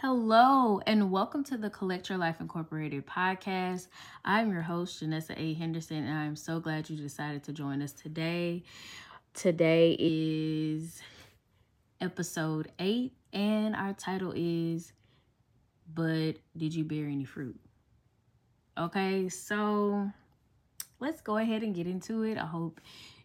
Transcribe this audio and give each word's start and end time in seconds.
Hello, 0.00 0.80
and 0.86 1.10
welcome 1.10 1.44
to 1.44 1.58
the 1.58 1.68
Collect 1.68 2.08
Your 2.08 2.16
Life 2.16 2.40
Incorporated 2.40 3.06
podcast. 3.06 3.88
I'm 4.24 4.50
your 4.50 4.62
host, 4.62 5.02
Janessa 5.04 5.34
A. 5.36 5.52
Henderson, 5.52 6.06
and 6.06 6.18
I'm 6.18 6.36
so 6.36 6.58
glad 6.58 6.88
you 6.88 6.96
decided 6.96 7.44
to 7.44 7.52
join 7.52 7.82
us 7.82 7.92
today. 7.92 8.62
Today 9.34 9.98
is 9.98 11.02
episode 12.00 12.72
8, 12.78 13.12
and 13.34 13.76
our 13.76 13.92
title 13.92 14.32
is 14.34 14.94
But 15.92 16.36
Did 16.56 16.74
You 16.74 16.84
Bear 16.84 17.04
Any 17.04 17.26
Fruit? 17.26 17.60
Okay, 18.78 19.28
so 19.28 20.10
let's 20.98 21.20
go 21.20 21.36
ahead 21.36 21.62
and 21.62 21.74
get 21.74 21.86
into 21.86 22.22
it. 22.22 22.38
I 22.38 22.46
hope 22.46 22.80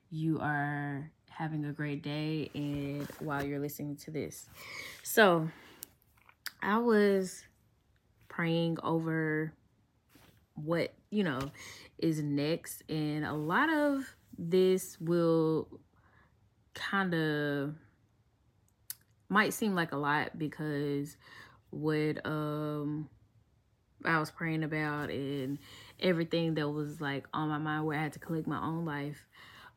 you 0.09 0.41
are 0.41 1.09
having 1.29 1.63
a 1.63 1.71
great 1.71 2.03
day 2.03 2.51
and 2.53 3.07
while 3.20 3.45
you're 3.45 3.59
listening 3.59 3.95
to 3.95 4.12
this. 4.12 4.49
So, 5.03 5.49
I 6.66 6.80
was 6.80 7.44
praying 8.27 8.80
over 8.82 9.54
what, 10.55 10.96
you 11.12 11.24
know, 11.24 11.40
is 11.99 12.21
next. 12.21 12.82
And 12.90 13.24
a 13.24 13.34
lot 13.34 13.71
of 13.71 14.04
this 14.35 14.99
will 14.99 15.68
kind 16.74 17.13
of 17.13 17.76
might 19.30 19.54
seem 19.54 19.76
like 19.76 19.91
a 19.91 19.98
lot 19.98 20.38
because 20.40 21.18
what 21.70 22.26
um 22.26 23.10
I 24.04 24.20
was 24.20 24.32
praying 24.32 24.63
about 24.63 25.10
and 25.12 25.60
everything 25.99 26.55
that 26.55 26.68
was 26.68 26.99
like 26.99 27.27
on 27.32 27.49
my 27.49 27.60
mind 27.60 27.86
where 27.86 27.98
I 27.98 28.04
had 28.04 28.13
to 28.13 28.20
collect 28.20 28.48
my 28.48 28.62
own 28.62 28.86
life. 28.86 29.24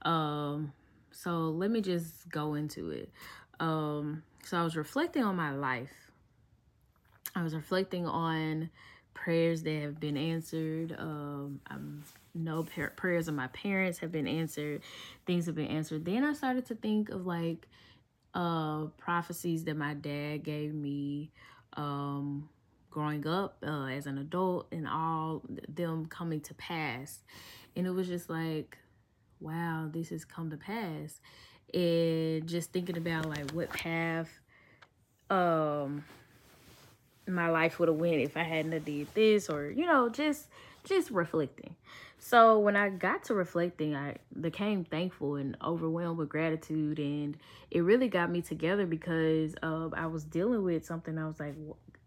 Um 0.03 0.72
so 1.11 1.50
let 1.50 1.70
me 1.70 1.83
just 1.83 2.31
go 2.31 2.55
into 2.55 2.91
it. 2.91 3.11
Um 3.61 4.22
so 4.42 4.56
I 4.59 4.64
was 4.64 4.77
reflecting 4.77 5.22
on 5.22 5.36
my 5.36 5.50
life 5.50 6.07
I 7.39 7.44
was 7.44 7.55
reflecting 7.55 8.05
on 8.05 8.69
prayers 9.14 9.62
that 9.62 9.83
have 9.83 10.00
been 10.00 10.17
answered. 10.17 10.94
Um, 10.98 11.61
I 11.69 11.77
know 12.34 12.67
prayers 12.97 13.28
of 13.28 13.34
my 13.34 13.47
parents 13.48 14.00
have 14.00 14.11
been 14.11 14.27
answered. 14.27 14.83
Things 15.25 15.47
have 15.47 15.55
been 15.55 15.69
answered. 15.69 16.05
Then 16.05 16.25
I 16.25 16.33
started 16.33 16.66
to 16.66 16.75
think 16.75 17.11
of 17.11 17.27
like 17.27 17.69
uh, 18.34 18.86
prophecies 18.97 19.64
that 19.64 19.77
my 19.77 19.94
dad 19.94 20.42
gave 20.42 20.75
me 20.75 21.31
um, 21.75 22.48
growing 22.91 23.25
up 23.25 23.59
uh, 23.64 23.84
as 23.84 24.06
an 24.06 24.19
adult 24.19 24.66
and 24.72 24.89
all 24.89 25.42
them 25.69 26.06
coming 26.06 26.41
to 26.41 26.55
pass. 26.55 27.20
And 27.77 27.86
it 27.86 27.91
was 27.91 28.09
just 28.09 28.28
like, 28.28 28.77
wow, 29.39 29.89
this 29.92 30.09
has 30.09 30.25
come 30.25 30.50
to 30.50 30.56
pass. 30.56 31.20
And 31.72 32.48
just 32.48 32.72
thinking 32.72 32.97
about 32.97 33.27
like 33.27 33.53
what 33.53 33.70
path 33.70 34.28
um 35.31 36.03
my 37.28 37.50
life 37.50 37.78
would 37.78 37.88
have 37.88 37.98
went 37.98 38.16
if 38.16 38.36
I 38.36 38.42
hadn't 38.42 38.84
did 38.84 39.06
this 39.14 39.48
or 39.48 39.70
you 39.70 39.86
know 39.86 40.08
just 40.08 40.47
just 40.84 41.10
reflecting. 41.10 41.76
So 42.19 42.58
when 42.58 42.75
I 42.75 42.88
got 42.88 43.25
to 43.25 43.34
reflecting, 43.34 43.94
I 43.94 44.16
became 44.41 44.84
thankful 44.84 45.36
and 45.36 45.56
overwhelmed 45.62 46.19
with 46.19 46.28
gratitude, 46.28 46.98
and 46.98 47.36
it 47.70 47.80
really 47.80 48.08
got 48.08 48.30
me 48.30 48.42
together 48.42 48.86
because 48.86 49.54
uh, 49.62 49.88
I 49.94 50.06
was 50.06 50.25
dealing 50.25 50.64
with 50.64 50.84
something. 50.84 51.16
I 51.16 51.26
was 51.26 51.38
like, 51.38 51.54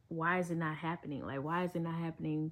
why 0.09 0.39
is 0.39 0.51
it 0.51 0.57
not 0.57 0.75
happening? 0.75 1.25
Like, 1.25 1.41
why 1.41 1.63
is 1.63 1.75
it 1.75 1.81
not 1.81 1.95
happening 1.95 2.51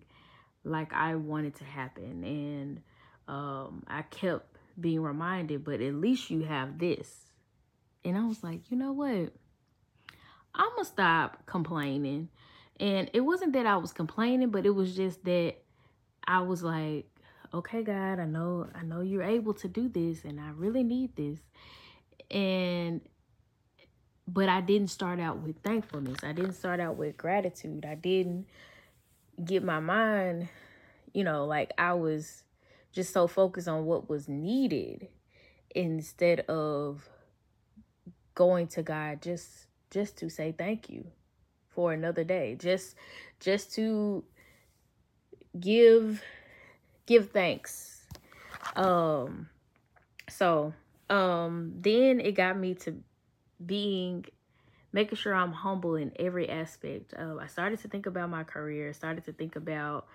like 0.63 0.93
I 0.93 1.15
wanted 1.15 1.55
to 1.55 1.65
happen? 1.65 2.23
And 2.23 2.81
um, 3.27 3.83
I 3.87 4.03
kept 4.03 4.57
being 4.79 5.01
reminded, 5.01 5.65
but 5.65 5.81
at 5.81 5.93
least 5.93 6.29
you 6.29 6.43
have 6.43 6.79
this. 6.79 7.25
And 8.05 8.17
I 8.17 8.25
was 8.25 8.43
like, 8.43 8.71
you 8.71 8.77
know 8.77 8.93
what? 8.93 9.33
I'm 10.55 10.69
gonna 10.75 10.85
stop 10.85 11.45
complaining 11.45 12.29
and 12.79 13.09
it 13.13 13.21
wasn't 13.21 13.53
that 13.53 13.65
I 13.65 13.77
was 13.77 13.91
complaining, 13.91 14.49
but 14.49 14.65
it 14.65 14.69
was 14.69 14.95
just 14.95 15.23
that 15.25 15.55
I 16.25 16.41
was 16.41 16.63
like, 16.63 17.07
okay, 17.53 17.83
God, 17.83 18.19
I 18.19 18.25
know, 18.25 18.67
I 18.73 18.83
know 18.83 19.01
you're 19.01 19.23
able 19.23 19.53
to 19.55 19.67
do 19.67 19.89
this 19.89 20.23
and 20.23 20.39
I 20.39 20.51
really 20.55 20.83
need 20.83 21.15
this. 21.15 21.39
And, 22.31 23.01
but 24.27 24.47
I 24.47 24.61
didn't 24.61 24.89
start 24.89 25.19
out 25.19 25.39
with 25.39 25.57
thankfulness. 25.61 26.19
I 26.23 26.31
didn't 26.31 26.53
start 26.53 26.79
out 26.79 26.95
with 26.95 27.17
gratitude. 27.17 27.85
I 27.85 27.95
didn't 27.95 28.45
get 29.43 29.63
my 29.63 29.79
mind, 29.79 30.47
you 31.13 31.23
know, 31.23 31.45
like 31.45 31.71
I 31.77 31.93
was 31.93 32.43
just 32.93 33.11
so 33.11 33.27
focused 33.27 33.67
on 33.67 33.85
what 33.85 34.09
was 34.09 34.29
needed 34.29 35.09
instead 35.75 36.41
of 36.41 37.09
going 38.35 38.67
to 38.67 38.81
God 38.81 39.21
just 39.21 39.67
just 39.91 40.17
to 40.17 40.29
say 40.29 40.53
thank 40.57 40.89
you 40.89 41.05
for 41.69 41.93
another 41.93 42.23
day. 42.23 42.55
Just 42.59 42.95
just 43.39 43.73
to 43.75 44.23
give 45.59 46.23
give 47.05 47.31
thanks. 47.31 48.05
Um 48.75 49.49
so 50.29 50.73
um 51.09 51.73
then 51.79 52.19
it 52.19 52.33
got 52.33 52.57
me 52.57 52.75
to 52.75 52.95
being 53.65 54.25
making 54.93 55.17
sure 55.17 55.33
i'm 55.33 55.51
humble 55.51 55.95
in 55.95 56.11
every 56.17 56.47
aspect 56.49 57.13
uh, 57.19 57.35
i 57.37 57.47
started 57.47 57.79
to 57.79 57.87
think 57.87 58.05
about 58.05 58.29
my 58.29 58.43
career 58.43 58.93
started 58.93 59.25
to 59.25 59.33
think 59.33 59.55
about 59.55 60.07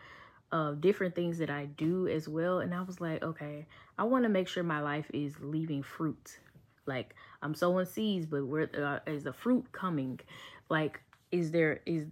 uh, 0.53 0.73
different 0.73 1.15
things 1.17 1.39
that 1.39 1.51
i 1.51 1.65
do 1.65 2.07
as 2.07 2.29
well. 2.29 2.61
And 2.61 2.73
i 2.73 2.83
was 2.83 3.01
like 3.01 3.23
okay 3.23 3.67
i 3.99 4.05
want 4.05 4.23
to 4.25 4.29
make 4.29 4.47
sure 4.47 4.63
my 4.63 4.81
life 4.81 5.11
is 5.13 5.35
leaving 5.41 5.83
fruit. 5.83 6.39
Like 6.87 7.15
i'm 7.43 7.55
sowing 7.55 7.87
seeds 7.87 8.27
but 8.27 8.47
where 8.47 8.69
uh, 8.77 9.11
is 9.11 9.25
the 9.25 9.33
fruit 9.33 9.73
coming? 9.73 10.21
Like 10.69 11.01
is 11.35 11.51
there 11.51 11.81
is 11.85 12.07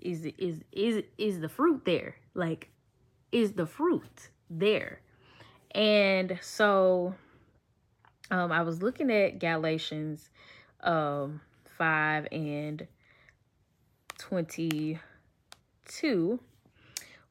is 0.00 0.26
is 0.38 0.62
is 0.72 1.02
is 1.18 1.40
the 1.40 1.48
fruit 1.48 1.84
there? 1.84 2.16
Like 2.34 2.70
is 3.32 3.52
the 3.52 3.66
fruit 3.66 4.30
there? 4.50 5.00
And 5.74 6.38
so 6.42 7.14
um 8.30 8.52
i 8.52 8.62
was 8.62 8.82
looking 8.82 9.10
at 9.10 9.38
galatians 9.38 10.28
um 10.82 11.40
5 11.78 12.28
and 12.32 12.86
22 14.18 16.40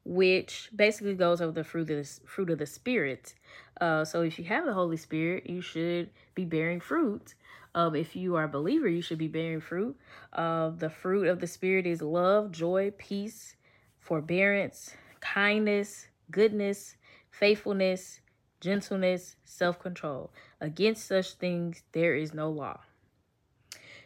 which 0.04 0.70
basically 0.74 1.14
goes 1.14 1.40
over 1.40 1.52
the 1.52 1.64
fruit 1.64 1.90
of 1.90 1.96
the 1.96 2.20
fruit 2.24 2.50
of 2.50 2.58
the 2.58 2.66
spirit. 2.66 3.34
Uh 3.80 4.04
so 4.04 4.22
if 4.22 4.38
you 4.38 4.44
have 4.46 4.64
the 4.64 4.72
holy 4.72 4.96
spirit 4.96 5.50
you 5.50 5.60
should 5.60 6.10
be 6.34 6.44
bearing 6.44 6.80
fruit 6.80 7.34
um, 7.76 7.94
if 7.94 8.16
you 8.16 8.36
are 8.36 8.44
a 8.44 8.48
believer, 8.48 8.88
you 8.88 9.02
should 9.02 9.18
be 9.18 9.28
bearing 9.28 9.60
fruit. 9.60 9.96
Uh, 10.32 10.70
the 10.70 10.88
fruit 10.88 11.28
of 11.28 11.40
the 11.40 11.46
Spirit 11.46 11.86
is 11.86 12.00
love, 12.00 12.50
joy, 12.50 12.90
peace, 12.96 13.54
forbearance, 14.00 14.94
kindness, 15.20 16.08
goodness, 16.30 16.96
faithfulness, 17.30 18.20
gentleness, 18.62 19.36
self 19.44 19.78
control. 19.78 20.32
Against 20.58 21.06
such 21.06 21.34
things, 21.34 21.82
there 21.92 22.16
is 22.16 22.32
no 22.32 22.48
law. 22.50 22.80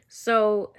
So, 0.09 0.73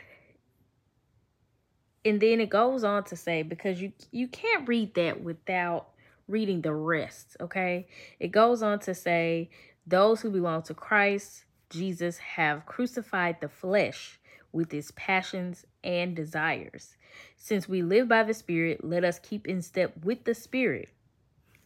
and 2.04 2.20
then 2.20 2.42
it 2.42 2.50
goes 2.50 2.84
on 2.84 3.06
to 3.06 3.16
say, 3.16 3.42
because 3.42 3.82
you, 3.82 3.94
you 4.12 4.28
can't 4.28 4.68
read 4.68 4.96
that 4.96 5.24
without 5.24 5.88
reading 6.28 6.60
the 6.62 6.74
rest, 6.74 7.38
okay? 7.40 7.88
It 8.20 8.34
goes 8.34 8.62
on 8.62 8.80
to 8.80 8.94
say, 8.94 9.50
those 9.88 10.20
who 10.20 10.30
belong 10.30 10.64
to 10.64 10.74
Christ 10.74 11.46
Jesus 11.72 12.18
have 12.18 12.66
crucified 12.66 13.42
the 13.42 13.50
flesh 13.50 14.20
with 14.52 14.74
its 14.74 14.92
passions 14.96 15.66
and 15.84 16.16
desires. 16.16 16.98
Since 17.38 17.68
we 17.68 17.82
live 17.82 18.08
by 18.08 18.24
the 18.24 18.34
Spirit, 18.34 18.84
let 18.84 19.04
us 19.04 19.20
keep 19.20 19.48
in 19.48 19.62
step 19.62 19.94
with 20.04 20.26
the 20.26 20.36
Spirit. 20.36 20.90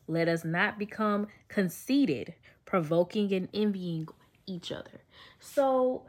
Let 0.08 0.28
us 0.28 0.46
not 0.46 0.78
become 0.78 1.28
conceited, 1.48 2.36
provoking 2.66 3.34
and 3.34 3.50
envying 3.54 4.08
each 4.46 4.72
other. 4.72 5.02
So, 5.40 6.04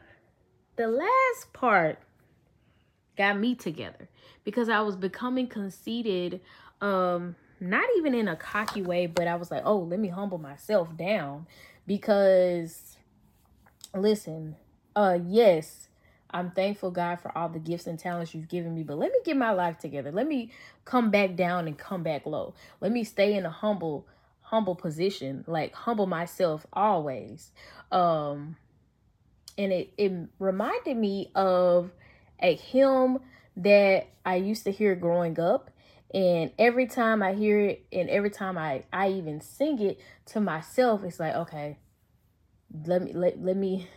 the 0.76 0.88
last 0.88 1.52
part 1.54 1.98
got 3.16 3.38
me 3.38 3.54
together 3.54 4.08
because 4.44 4.68
I 4.68 4.82
was 4.82 4.96
becoming 4.96 5.46
conceited, 5.46 6.40
um, 6.82 7.34
not 7.60 7.86
even 7.96 8.14
in 8.14 8.28
a 8.28 8.36
cocky 8.36 8.82
way, 8.82 9.06
but 9.06 9.26
I 9.26 9.36
was 9.36 9.50
like, 9.50 9.62
oh, 9.64 9.78
let 9.78 9.98
me 9.98 10.08
humble 10.08 10.36
myself 10.36 10.94
down 10.96 11.46
because 11.86 12.95
listen, 13.96 14.56
uh 14.94 15.18
yes, 15.26 15.88
I'm 16.30 16.50
thankful 16.50 16.90
God 16.90 17.20
for 17.20 17.36
all 17.36 17.48
the 17.48 17.58
gifts 17.58 17.86
and 17.86 17.98
talents 17.98 18.34
you've 18.34 18.48
given 18.48 18.74
me, 18.74 18.82
but 18.82 18.98
let 18.98 19.12
me 19.12 19.18
get 19.24 19.36
my 19.36 19.52
life 19.52 19.78
together. 19.78 20.12
Let 20.12 20.26
me 20.26 20.50
come 20.84 21.10
back 21.10 21.36
down 21.36 21.66
and 21.66 21.78
come 21.78 22.02
back 22.02 22.26
low. 22.26 22.54
Let 22.80 22.92
me 22.92 23.04
stay 23.04 23.34
in 23.34 23.46
a 23.46 23.50
humble 23.50 24.06
humble 24.42 24.76
position, 24.76 25.44
like 25.46 25.74
humble 25.74 26.06
myself 26.06 26.66
always. 26.72 27.52
Um 27.90 28.56
and 29.58 29.72
it 29.72 29.92
it 29.96 30.12
reminded 30.38 30.96
me 30.96 31.30
of 31.34 31.90
a 32.40 32.54
hymn 32.54 33.18
that 33.56 34.06
I 34.24 34.36
used 34.36 34.64
to 34.64 34.70
hear 34.72 34.94
growing 34.94 35.40
up 35.40 35.70
and 36.12 36.52
every 36.58 36.86
time 36.86 37.22
I 37.22 37.32
hear 37.32 37.58
it 37.60 37.86
and 37.92 38.08
every 38.10 38.30
time 38.30 38.58
I 38.58 38.84
I 38.92 39.10
even 39.10 39.40
sing 39.40 39.80
it 39.80 39.98
to 40.26 40.40
myself 40.40 41.02
it's 41.04 41.18
like 41.18 41.34
okay 41.34 41.78
let 42.84 43.02
me 43.02 43.12
let, 43.12 43.40
let 43.42 43.56
me 43.56 43.88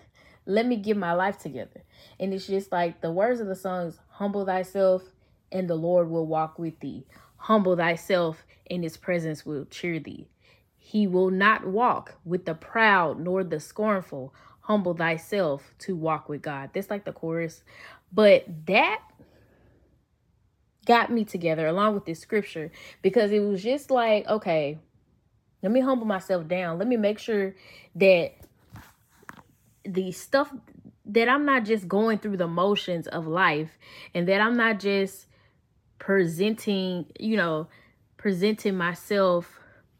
let 0.45 0.65
me 0.65 0.77
get 0.77 0.97
my 0.97 1.13
life 1.13 1.37
together. 1.37 1.83
And 2.19 2.33
it's 2.33 2.47
just 2.47 2.71
like 2.71 3.01
the 3.01 3.11
words 3.11 3.39
of 3.39 3.47
the 3.47 3.55
songs 3.55 3.99
humble 4.09 4.45
thyself 4.45 5.03
and 5.51 5.69
the 5.69 5.75
Lord 5.75 6.09
will 6.09 6.25
walk 6.25 6.57
with 6.57 6.79
thee. 6.79 7.05
Humble 7.37 7.75
thyself 7.75 8.45
and 8.69 8.83
his 8.83 8.97
presence 8.97 9.45
will 9.45 9.65
cheer 9.65 9.99
thee. 9.99 10.27
He 10.77 11.07
will 11.07 11.29
not 11.29 11.67
walk 11.67 12.15
with 12.25 12.45
the 12.45 12.55
proud 12.55 13.19
nor 13.19 13.43
the 13.43 13.59
scornful. 13.59 14.33
Humble 14.61 14.95
thyself 14.95 15.73
to 15.79 15.95
walk 15.95 16.29
with 16.29 16.41
God. 16.41 16.71
That's 16.73 16.89
like 16.89 17.05
the 17.05 17.11
chorus. 17.11 17.63
But 18.11 18.45
that 18.65 19.01
got 20.85 21.11
me 21.11 21.25
together 21.25 21.67
along 21.67 21.93
with 21.93 22.05
this 22.05 22.19
scripture 22.19 22.71
because 23.01 23.31
it 23.31 23.39
was 23.39 23.61
just 23.61 23.91
like, 23.91 24.27
okay, 24.27 24.79
let 25.61 25.71
me 25.71 25.81
humble 25.81 26.07
myself 26.07 26.47
down. 26.47 26.79
Let 26.79 26.87
me 26.87 26.97
make 26.97 27.19
sure 27.19 27.55
that 27.95 28.33
the 29.93 30.11
stuff 30.11 30.53
that 31.05 31.27
I'm 31.27 31.45
not 31.45 31.65
just 31.65 31.87
going 31.87 32.19
through 32.19 32.37
the 32.37 32.47
motions 32.47 33.07
of 33.07 33.27
life 33.27 33.77
and 34.13 34.27
that 34.27 34.41
I'm 34.41 34.55
not 34.55 34.79
just 34.79 35.27
presenting, 35.97 37.07
you 37.19 37.35
know, 37.35 37.67
presenting 38.17 38.77
myself 38.77 39.59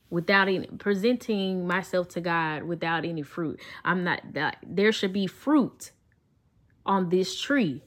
without 0.10 0.48
any 0.48 0.68
presenting 0.78 1.68
myself 1.68 2.10
to 2.10 2.22
God 2.22 2.64
without 2.64 3.06
any 3.06 3.22
fruit. 3.22 3.60
I'm 3.84 4.04
not 4.04 4.22
that 4.34 4.58
there 4.66 4.92
should 4.92 5.14
be 5.14 5.28
fruit 5.28 5.92
on 6.86 7.10
this 7.10 7.40
tree. 7.40 7.84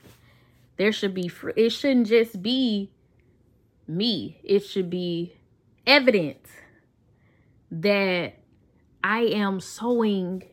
There 0.76 0.92
should 0.92 1.14
be 1.14 1.28
fruit. 1.28 1.54
It 1.56 1.70
shouldn't 1.70 2.08
just 2.08 2.42
be 2.42 2.90
me. 3.86 4.40
It 4.42 4.60
should 4.60 4.90
be 4.90 5.34
evidence 5.86 6.48
that 7.70 8.34
I 9.02 9.20
am 9.20 9.60
sowing 9.60 10.44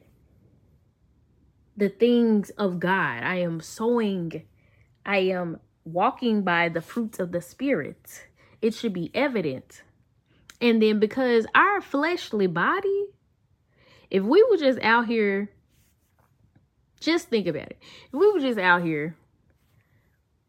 the 1.80 1.90
things 1.90 2.50
of 2.52 2.80
God. 2.80 3.24
I 3.24 3.36
am 3.38 3.62
sowing, 3.62 4.44
I 5.06 5.18
am 5.20 5.60
walking 5.86 6.44
by 6.44 6.70
the 6.70 6.82
fruits 6.82 7.20
of 7.20 7.32
the 7.32 7.42
Spirit. 7.42 8.28
It 8.62 8.74
should 8.74 8.94
be 8.94 9.10
evident. 9.14 9.84
And 10.60 10.82
then 10.82 11.00
because 11.00 11.46
our 11.56 11.80
fleshly 11.80 12.48
body, 12.48 13.06
if 14.12 14.24
we 14.24 14.44
were 14.44 14.58
just 14.58 14.80
out 14.82 15.08
here, 15.08 15.50
just 17.00 17.30
think 17.30 17.48
about 17.48 17.70
it. 17.70 17.78
If 18.08 18.20
we 18.20 18.30
were 18.30 18.42
just 18.42 18.60
out 18.60 18.84
here 18.84 19.16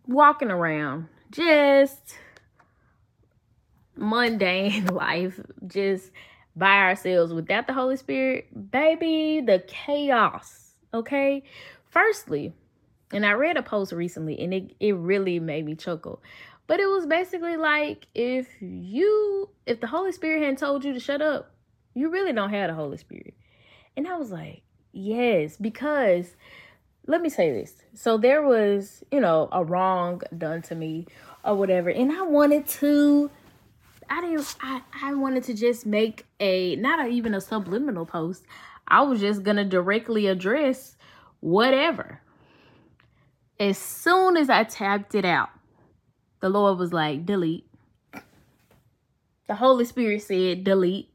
walking 0.09 0.51
around, 0.51 1.07
just 1.31 2.17
mundane 3.97 4.87
life 4.93 5.39
just 5.69 6.11
by 6.57 6.79
ourselves 6.79 7.33
without 7.33 7.69
the 7.69 7.73
Holy 7.73 7.97
Spirit, 7.97 8.49
baby, 8.73 9.43
the 9.47 9.63
chaos. 9.69 10.70
Okay. 10.93 11.43
Firstly, 11.89 12.53
and 13.13 13.27
I 13.27 13.33
read 13.33 13.57
a 13.57 13.63
post 13.63 13.93
recently 13.93 14.39
and 14.41 14.55
it, 14.55 14.75
it 14.81 14.95
really 14.95 15.41
made 15.41 15.65
me 15.65 15.75
chuckle. 15.75 16.23
But 16.67 16.79
it 16.79 16.87
was 16.87 17.07
basically 17.07 17.57
like 17.57 18.07
if 18.15 18.47
you 18.61 19.49
if 19.67 19.81
the 19.81 19.89
Holy 19.89 20.13
Spirit 20.13 20.43
hadn't 20.43 20.59
told 20.59 20.85
you 20.85 20.93
to 20.93 21.01
shut 21.01 21.21
up, 21.21 21.53
you 21.95 22.11
really 22.11 22.33
don't 22.33 22.51
have 22.51 22.71
the 22.71 22.75
Holy 22.75 22.97
Spirit. 22.97 23.35
And 23.97 24.07
I 24.07 24.17
was 24.17 24.31
like, 24.31 24.63
yes, 24.93 25.57
because 25.57 26.37
let 27.07 27.21
me 27.23 27.29
say 27.29 27.51
this. 27.51 27.75
So 27.95 28.19
there 28.19 28.43
was, 28.43 29.03
you 29.11 29.21
know, 29.21 29.49
a 29.51 29.65
wrong 29.65 30.23
done 30.37 30.63
to 30.63 30.77
me 30.77 31.07
or 31.45 31.57
whatever, 31.57 31.91
and 31.91 32.13
I 32.13 32.23
wanted 32.23 32.69
to 32.69 33.31
I 34.09 34.21
didn't 34.21 34.57
I, 34.61 34.83
I 35.03 35.15
wanted 35.15 35.45
to 35.45 35.55
just 35.55 35.87
make 35.87 36.27
a 36.39 36.77
not 36.77 37.05
a, 37.05 37.09
even 37.09 37.35
a 37.35 37.41
subliminal 37.41 38.07
post. 38.07 38.45
I 38.91 39.03
was 39.03 39.21
just 39.21 39.43
gonna 39.43 39.65
directly 39.65 40.27
address 40.27 40.97
whatever. 41.41 42.21
As 43.59 43.79
soon 43.79 44.37
as 44.37 44.49
I 44.51 44.65
tapped 44.65 45.15
it 45.15 45.25
out, 45.25 45.51
the 46.41 46.49
Lord 46.49 46.79
was 46.79 46.93
like, 46.93 47.27
delete. 47.27 47.67
The 49.47 49.55
Holy 49.55 49.85
Spirit 49.85 50.23
said, 50.23 50.65
delete. 50.65 51.11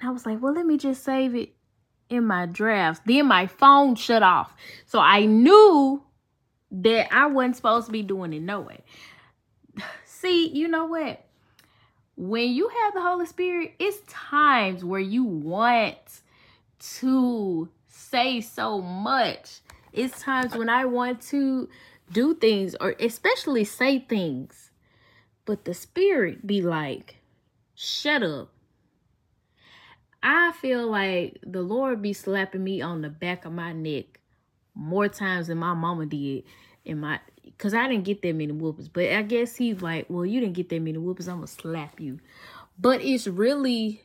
And 0.00 0.08
I 0.08 0.12
was 0.12 0.26
like, 0.26 0.42
well, 0.42 0.52
let 0.52 0.66
me 0.66 0.76
just 0.76 1.02
save 1.02 1.34
it 1.34 1.54
in 2.10 2.26
my 2.26 2.46
drafts. 2.46 3.00
Then 3.06 3.26
my 3.26 3.46
phone 3.46 3.94
shut 3.94 4.22
off. 4.22 4.54
So 4.86 4.98
I 4.98 5.24
knew 5.24 6.02
that 6.70 7.14
I 7.14 7.26
wasn't 7.26 7.56
supposed 7.56 7.86
to 7.86 7.92
be 7.92 8.02
doing 8.02 8.32
it 8.32 8.42
no 8.42 8.60
way. 8.60 8.84
See, 10.04 10.48
you 10.48 10.68
know 10.68 10.86
what? 10.86 11.24
when 12.16 12.50
you 12.50 12.68
have 12.68 12.94
the 12.94 13.02
Holy 13.02 13.26
Spirit, 13.26 13.74
it's 13.78 14.00
times 14.06 14.84
where 14.84 15.00
you 15.00 15.24
want 15.24 16.22
to 16.98 17.68
say 17.88 18.40
so 18.40 18.80
much. 18.80 19.60
It's 19.92 20.20
times 20.20 20.54
when 20.54 20.68
I 20.68 20.84
want 20.84 21.20
to 21.28 21.68
do 22.12 22.34
things 22.34 22.74
or 22.80 22.94
especially 23.00 23.64
say 23.64 24.00
things. 24.00 24.70
But 25.44 25.64
the 25.64 25.74
Spirit 25.74 26.46
be 26.46 26.62
like, 26.62 27.16
shut 27.74 28.22
up. 28.22 28.50
I 30.22 30.52
feel 30.52 30.90
like 30.90 31.38
the 31.46 31.60
Lord 31.60 32.00
be 32.00 32.14
slapping 32.14 32.64
me 32.64 32.80
on 32.80 33.02
the 33.02 33.10
back 33.10 33.44
of 33.44 33.52
my 33.52 33.72
neck 33.72 34.20
more 34.74 35.08
times 35.08 35.48
than 35.48 35.58
my 35.58 35.74
mama 35.74 36.06
did 36.06 36.44
in 36.84 37.00
my 37.00 37.20
because 37.44 37.74
I 37.74 37.86
didn't 37.88 38.04
get 38.04 38.22
that 38.22 38.34
many 38.34 38.52
whoopers. 38.52 38.88
But 38.92 39.12
I 39.12 39.22
guess 39.22 39.56
he's 39.56 39.82
like, 39.82 40.06
well, 40.08 40.24
you 40.24 40.40
didn't 40.40 40.54
get 40.54 40.70
that 40.70 40.80
many 40.80 40.98
whoopers. 40.98 41.28
I'm 41.28 41.42
to 41.42 41.46
slap 41.46 42.00
you. 42.00 42.20
But 42.78 43.02
it's 43.02 43.26
really, 43.26 44.02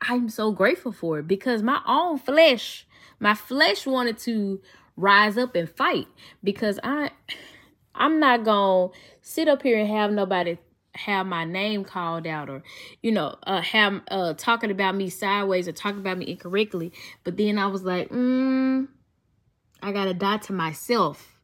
I'm 0.00 0.28
so 0.28 0.52
grateful 0.52 0.92
for 0.92 1.20
it 1.20 1.28
because 1.28 1.62
my 1.62 1.80
own 1.86 2.18
flesh, 2.18 2.86
my 3.20 3.34
flesh 3.34 3.86
wanted 3.86 4.18
to 4.18 4.60
rise 4.96 5.38
up 5.38 5.54
and 5.54 5.68
fight 5.68 6.06
because 6.42 6.78
I, 6.82 7.10
I'm 7.94 8.20
not 8.20 8.44
going 8.44 8.90
to 8.90 8.98
sit 9.22 9.48
up 9.48 9.62
here 9.62 9.78
and 9.78 9.88
have 9.88 10.12
nobody 10.12 10.58
have 10.96 11.26
my 11.26 11.44
name 11.44 11.82
called 11.82 12.24
out 12.24 12.48
or 12.48 12.62
you 13.02 13.10
know 13.10 13.34
uh 13.48 13.60
have 13.60 14.00
uh 14.12 14.32
talking 14.34 14.70
about 14.70 14.94
me 14.94 15.10
sideways 15.10 15.66
or 15.66 15.72
talking 15.72 15.98
about 15.98 16.16
me 16.16 16.24
incorrectly 16.28 16.92
but 17.24 17.36
then 17.36 17.58
i 17.58 17.66
was 17.66 17.82
like 17.82 18.08
mm 18.10 18.86
i 19.82 19.90
gotta 19.90 20.14
die 20.14 20.36
to 20.36 20.52
myself 20.52 21.34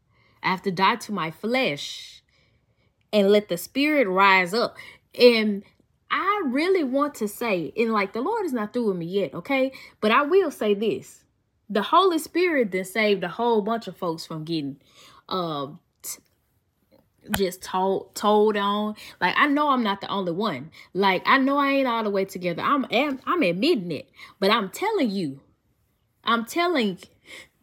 I 0.43 0.49
have 0.49 0.63
to 0.63 0.71
die 0.71 0.97
to 0.97 1.13
my 1.13 1.31
flesh 1.31 2.23
and 3.13 3.31
let 3.31 3.49
the 3.49 3.57
spirit 3.57 4.09
rise 4.09 4.55
up. 4.55 4.77
And 5.19 5.65
I 6.11 6.43
really 6.47 6.85
want 6.85 7.15
to 7.17 7.29
say, 7.29 7.73
and 7.77 7.93
like 7.93 8.13
the 8.13 8.21
Lord 8.21 8.45
is 8.45 8.53
not 8.53 8.73
through 8.73 8.89
with 8.89 8.97
me 8.97 9.07
yet, 9.07 9.35
okay? 9.35 9.73
But 10.01 10.11
I 10.11 10.23
will 10.23 10.51
say 10.51 10.75
this. 10.75 11.25
The 11.69 11.83
Holy 11.83 12.19
Spirit 12.19 12.73
then 12.73 12.85
saved 12.85 13.23
a 13.23 13.29
whole 13.29 13.63
bunch 13.63 13.87
of 13.87 13.97
folks 13.97 14.27
from 14.27 14.45
getting 14.45 14.79
um 15.29 15.79
just 17.37 17.63
told 17.63 18.15
told 18.15 18.57
on. 18.57 18.95
Like 19.21 19.35
I 19.37 19.47
know 19.47 19.71
I'm 19.71 19.83
not 19.83 20.01
the 20.01 20.09
only 20.09 20.33
one. 20.33 20.71
Like 20.95 21.23
I 21.27 21.39
know 21.39 21.59
I 21.59 21.69
ain't 21.69 21.89
all 21.89 22.03
the 22.03 22.11
way 22.11 22.25
together. 22.25 22.63
I'm 22.63 22.87
am, 22.91 23.21
I'm 23.27 23.43
admitting 23.43 23.93
it. 23.93 24.11
But 24.39 24.51
I'm 24.51 24.71
telling 24.71 25.11
you, 25.11 25.41
I'm 26.25 26.45
telling 26.45 26.99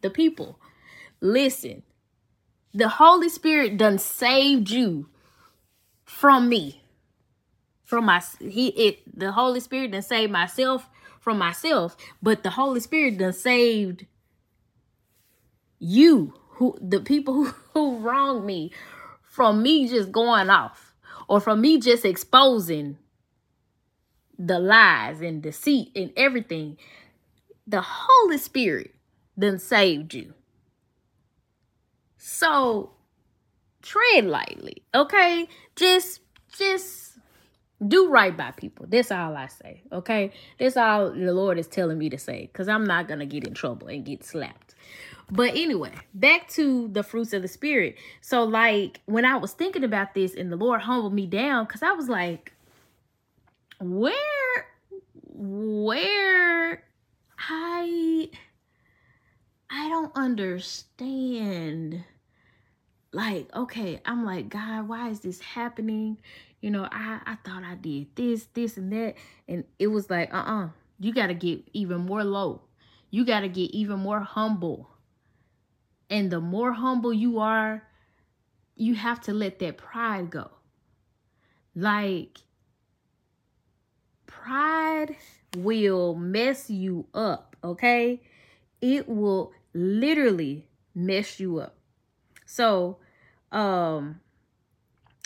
the 0.00 0.10
people, 0.10 0.58
listen, 1.20 1.82
the 2.72 2.88
Holy 2.88 3.28
Spirit 3.28 3.76
done 3.76 3.98
saved 3.98 4.70
you 4.70 5.08
from 6.04 6.48
me. 6.48 6.82
From 7.88 8.04
my 8.04 8.22
he 8.38 8.68
it 8.68 9.18
the 9.18 9.32
Holy 9.32 9.60
Spirit 9.60 9.92
done 9.92 10.02
saved 10.02 10.30
myself 10.30 10.90
from 11.20 11.38
myself, 11.38 11.96
but 12.22 12.42
the 12.42 12.50
Holy 12.50 12.80
Spirit 12.80 13.16
done 13.16 13.32
saved 13.32 14.04
you 15.78 16.34
who 16.50 16.76
the 16.82 17.00
people 17.00 17.32
who, 17.44 17.54
who 17.72 17.98
wronged 18.00 18.44
me 18.44 18.72
from 19.22 19.62
me 19.62 19.88
just 19.88 20.12
going 20.12 20.50
off 20.50 20.94
or 21.28 21.40
from 21.40 21.62
me 21.62 21.80
just 21.80 22.04
exposing 22.04 22.98
the 24.38 24.58
lies 24.58 25.22
and 25.22 25.42
deceit 25.42 25.90
and 25.96 26.12
everything. 26.14 26.76
The 27.66 27.80
Holy 27.82 28.36
Spirit 28.36 28.94
then 29.34 29.58
saved 29.58 30.12
you. 30.12 30.34
So 32.18 32.90
tread 33.80 34.26
lightly, 34.26 34.82
okay? 34.94 35.48
Just 35.74 36.20
just 36.54 37.07
do 37.86 38.08
right 38.08 38.36
by 38.36 38.50
people. 38.52 38.86
That's 38.88 39.12
all 39.12 39.36
I 39.36 39.46
say, 39.46 39.82
okay? 39.92 40.32
That's 40.58 40.76
all 40.76 41.10
the 41.10 41.32
Lord 41.32 41.58
is 41.58 41.68
telling 41.68 41.98
me 41.98 42.10
to 42.10 42.18
say 42.18 42.50
cuz 42.52 42.68
I'm 42.68 42.84
not 42.84 43.08
to 43.08 43.26
get 43.26 43.46
in 43.46 43.54
trouble 43.54 43.88
and 43.88 44.04
get 44.04 44.24
slapped. 44.24 44.74
But 45.30 45.50
anyway, 45.54 45.92
back 46.14 46.48
to 46.50 46.88
the 46.88 47.02
fruits 47.02 47.32
of 47.32 47.42
the 47.42 47.48
spirit. 47.48 47.96
So 48.20 48.44
like 48.44 49.00
when 49.06 49.24
I 49.24 49.36
was 49.36 49.52
thinking 49.52 49.84
about 49.84 50.14
this 50.14 50.34
and 50.34 50.50
the 50.50 50.56
Lord 50.56 50.80
humbled 50.80 51.12
me 51.14 51.26
down 51.26 51.66
cuz 51.66 51.82
I 51.82 51.92
was 51.92 52.08
like 52.08 52.52
where 53.80 54.66
where 55.34 56.82
I 57.38 58.30
I 59.70 59.88
don't 59.88 60.12
understand. 60.16 62.04
Like, 63.12 63.54
okay, 63.54 64.00
I'm 64.04 64.24
like, 64.24 64.48
God, 64.48 64.88
why 64.88 65.08
is 65.08 65.20
this 65.20 65.40
happening? 65.40 66.18
You 66.60 66.70
know, 66.70 66.88
I, 66.90 67.20
I 67.24 67.36
thought 67.44 67.62
I 67.62 67.76
did 67.76 68.08
this, 68.16 68.48
this, 68.52 68.76
and 68.76 68.92
that. 68.92 69.14
And 69.46 69.64
it 69.78 69.88
was 69.88 70.10
like, 70.10 70.32
uh-uh, 70.34 70.70
you 70.98 71.14
got 71.14 71.28
to 71.28 71.34
get 71.34 71.62
even 71.72 72.00
more 72.00 72.24
low. 72.24 72.62
You 73.10 73.24
got 73.24 73.40
to 73.40 73.48
get 73.48 73.70
even 73.70 74.00
more 74.00 74.20
humble. 74.20 74.90
And 76.10 76.30
the 76.30 76.40
more 76.40 76.72
humble 76.72 77.12
you 77.12 77.38
are, 77.38 77.84
you 78.74 78.94
have 78.94 79.20
to 79.22 79.32
let 79.32 79.58
that 79.60 79.76
pride 79.76 80.30
go. 80.30 80.50
Like, 81.74 82.38
pride 84.26 85.16
will 85.56 86.14
mess 86.14 86.70
you 86.70 87.06
up, 87.14 87.56
okay? 87.62 88.20
It 88.80 89.08
will 89.08 89.52
literally 89.74 90.66
mess 90.94 91.38
you 91.38 91.58
up. 91.58 91.76
So, 92.46 92.98
um 93.52 94.20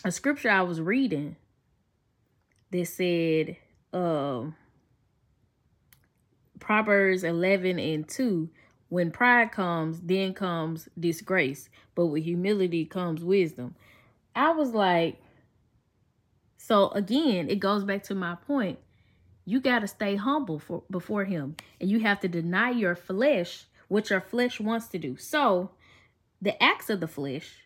a 0.05 0.13
scripture 0.13 0.51
I 0.51 0.63
was 0.63 0.81
reading 0.81 1.37
that 2.71 2.87
said 2.87 3.57
um 3.93 4.57
Proverbs 6.59 7.25
11 7.25 7.79
and 7.79 8.09
2 8.09 8.49
when 8.89 9.11
pride 9.11 9.53
comes, 9.53 10.01
then 10.01 10.35
comes 10.35 10.89
disgrace, 10.99 11.69
but 11.95 12.07
with 12.07 12.25
humility 12.25 12.85
comes 12.85 13.25
wisdom. 13.25 13.75
I 14.37 14.53
was 14.53 14.73
like, 14.73 15.21
so 16.59 16.91
again, 16.91 17.49
it 17.49 17.59
goes 17.59 17.85
back 17.85 18.03
to 18.05 18.15
my 18.15 18.35
point 18.35 18.79
you 19.45 19.61
got 19.61 19.81
to 19.81 19.89
stay 19.89 20.17
humble 20.17 20.59
for 20.59 20.83
before 20.91 21.25
him 21.25 21.57
and 21.81 21.91
you 21.91 22.01
have 22.01 22.21
to 22.21 22.29
deny 22.29 22.71
your 22.71 22.95
flesh 22.95 23.67
what 23.89 24.11
your 24.11 24.21
flesh 24.21 24.61
wants 24.61 24.89
to 24.89 24.99
do 24.99 25.17
so 25.17 25.71
the 26.41 26.61
acts 26.63 26.91
of 26.91 27.01
the 27.01 27.09
flesh 27.09 27.62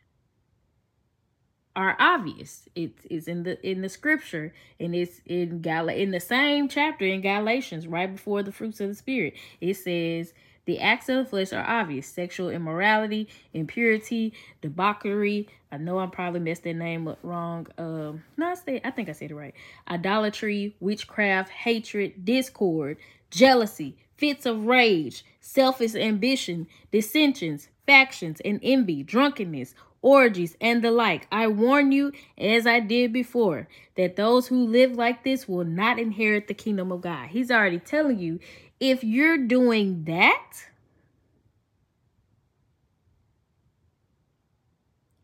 are 1.77 1.95
obvious 2.01 2.69
it's, 2.75 3.07
it's 3.11 3.29
in 3.29 3.43
the 3.43 3.65
in 3.69 3.83
the 3.83 3.89
scripture 3.89 4.53
and 4.81 4.95
it's 4.95 5.21
in 5.27 5.61
Gal 5.61 5.89
in 5.89 6.11
the 6.11 6.21
same 6.21 6.69
chapter 6.69 7.05
in 7.05 7.21
galatians 7.21 7.87
right 7.87 8.11
before 8.11 8.43
the 8.43 8.51
fruits 8.51 8.81
of 8.81 8.89
the 8.89 8.95
spirit 8.95 9.35
it 9.61 9.75
says 9.75 10.33
the 10.67 10.81
acts 10.81 11.09
of 11.09 11.19
the 11.19 11.25
flesh 11.25 11.53
are 11.53 11.65
obvious 11.65 12.09
sexual 12.09 12.51
immorality, 12.51 13.29
impurity, 13.55 14.33
debauchery. 14.61 15.49
I 15.71 15.79
know 15.79 16.01
I 16.01 16.07
probably 16.07 16.41
messed 16.41 16.65
that 16.65 16.75
name 16.75 17.07
up 17.07 17.21
wrong. 17.23 17.69
Um, 17.79 18.25
no, 18.37 18.49
I, 18.49 18.55
say, 18.55 18.81
I 18.85 18.91
think 18.91 19.09
I 19.09 19.13
said 19.13 19.31
it 19.31 19.37
right. 19.37 19.55
Idolatry, 19.89 20.75
witchcraft, 20.81 21.51
hatred, 21.51 22.25
discord, 22.25 22.97
jealousy, 23.31 23.97
fits 24.17 24.45
of 24.45 24.67
rage, 24.67 25.25
selfish 25.41 25.95
ambition, 25.95 26.67
dissensions, 26.91 27.69
factions, 27.87 28.41
and 28.45 28.59
envy, 28.63 29.05
drunkenness, 29.05 29.75
orgies, 30.07 30.57
and 30.61 30.83
the 30.83 30.93
like. 30.93 31.27
I 31.33 31.49
warn 31.49 31.91
you, 31.91 32.13
as 32.39 32.65
I 32.65 32.79
did 32.79 33.13
before, 33.13 33.67
that 33.97 34.15
those 34.15 34.47
who 34.47 34.65
live 34.65 34.93
like 34.93 35.25
this 35.25 35.49
will 35.49 35.65
not 35.65 35.99
inherit 35.99 36.47
the 36.47 36.55
kingdom 36.55 36.93
of 36.93 37.01
God. 37.01 37.29
He's 37.31 37.51
already 37.51 37.81
telling 37.81 38.21
you 38.21 38.39
if 38.79 39.03
you're 39.03 39.37
doing 39.37 40.05
that, 40.05 40.53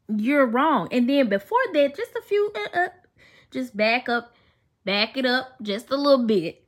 you're 0.08 0.46
wrong. 0.46 0.88
And 0.90 1.08
then 1.08 1.28
before 1.28 1.58
that, 1.74 1.96
just 1.96 2.16
a 2.16 2.22
few, 2.22 2.52
uh, 2.56 2.78
uh, 2.78 2.88
just 3.52 3.76
back 3.76 4.08
up, 4.08 4.34
back 4.84 5.16
it 5.16 5.24
up 5.24 5.54
just 5.62 5.90
a 5.90 5.96
little 5.96 6.26
bit. 6.26 6.58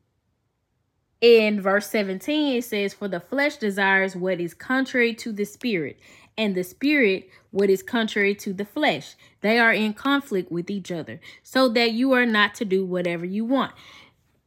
In 1.20 1.60
verse 1.60 1.88
17, 1.88 2.58
it 2.58 2.64
says, 2.64 2.92
For 2.92 3.08
the 3.08 3.18
flesh 3.18 3.56
desires 3.56 4.14
what 4.14 4.40
is 4.40 4.52
contrary 4.52 5.14
to 5.14 5.32
the 5.32 5.46
spirit, 5.46 5.98
and 6.36 6.54
the 6.54 6.64
spirit 6.64 7.28
what 7.50 7.70
is 7.70 7.82
contrary 7.82 8.34
to 8.34 8.52
the 8.52 8.64
flesh. 8.64 9.14
They 9.40 9.58
are 9.58 9.72
in 9.72 9.94
conflict 9.94 10.50
with 10.50 10.70
each 10.70 10.90
other, 10.90 11.20
so 11.42 11.68
that 11.70 11.92
you 11.92 12.12
are 12.12 12.26
not 12.26 12.54
to 12.56 12.64
do 12.64 12.84
whatever 12.84 13.24
you 13.24 13.44
want. 13.44 13.72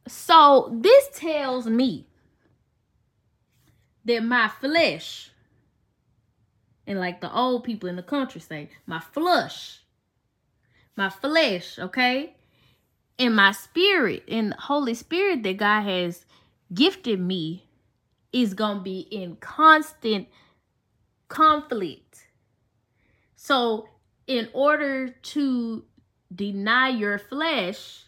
So 0.06 0.70
this 0.80 1.08
tells 1.14 1.66
me 1.66 2.06
that 4.04 4.22
my 4.22 4.48
flesh, 4.48 5.30
and 6.86 6.98
like 6.98 7.20
the 7.20 7.32
old 7.32 7.64
people 7.64 7.88
in 7.88 7.96
the 7.96 8.02
country 8.02 8.40
say, 8.40 8.70
my 8.86 9.00
flesh, 9.00 9.80
my 10.96 11.10
flesh, 11.10 11.78
okay? 11.78 12.34
And 13.18 13.34
my 13.36 13.52
spirit 13.52 14.24
and 14.28 14.52
the 14.52 14.56
Holy 14.56 14.94
Spirit 14.94 15.42
that 15.42 15.56
God 15.56 15.82
has 15.82 16.24
gifted 16.72 17.20
me 17.20 17.64
is 18.32 18.54
going 18.54 18.78
to 18.78 18.82
be 18.82 19.00
in 19.10 19.36
constant 19.36 20.28
conflict. 21.28 22.26
So, 23.36 23.88
in 24.26 24.48
order 24.52 25.08
to 25.08 25.84
deny 26.34 26.88
your 26.88 27.18
flesh, 27.18 28.04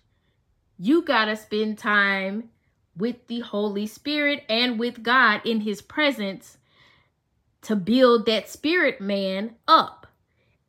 you 0.78 1.02
got 1.02 1.26
to 1.26 1.36
spend 1.36 1.78
time 1.78 2.50
with 2.96 3.26
the 3.26 3.40
Holy 3.40 3.86
Spirit 3.86 4.44
and 4.48 4.78
with 4.78 5.02
God 5.02 5.40
in 5.44 5.60
his 5.60 5.80
presence 5.80 6.58
to 7.62 7.76
build 7.76 8.26
that 8.26 8.48
spirit 8.48 9.00
man 9.00 9.54
up. 9.68 10.06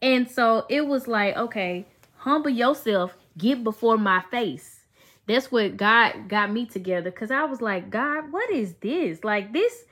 And 0.02 0.30
so 0.30 0.66
it 0.70 0.88
was 0.88 1.08
like, 1.08 1.36
okay, 1.38 1.86
humble 2.18 2.50
yourself, 2.50 3.16
get 3.38 3.64
before 3.64 3.98
my 3.98 4.22
face. 4.32 4.82
That's 5.28 5.52
what 5.52 5.78
God 5.78 6.28
got 6.28 6.52
me 6.52 6.66
together 6.66 7.12
because 7.12 7.32
I 7.32 7.44
was 7.44 7.62
like, 7.62 7.90
God, 7.90 8.32
what 8.32 8.50
is 8.52 8.74
this? 8.82 9.24
Like, 9.24 9.54
this, 9.54 9.86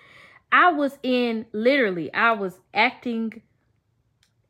I 0.51 0.71
was 0.71 0.97
in 1.03 1.45
literally, 1.53 2.13
I 2.13 2.31
was 2.31 2.59
acting 2.73 3.41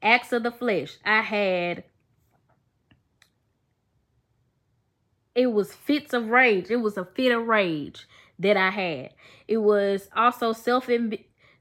acts 0.01 0.31
of 0.31 0.43
the 0.43 0.51
flesh. 0.51 0.97
I 1.05 1.21
had 1.21 1.83
it 5.35 5.47
was 5.47 5.73
fits 5.73 6.13
of 6.13 6.29
rage. 6.29 6.69
It 6.69 6.77
was 6.77 6.97
a 6.97 7.05
fit 7.05 7.31
of 7.31 7.47
rage 7.47 8.07
that 8.39 8.57
I 8.57 8.69
had. 8.69 9.11
It 9.47 9.57
was 9.57 10.09
also 10.15 10.53
self 10.53 10.89